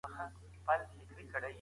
[0.67, 1.49] معلومات شريک کړئ.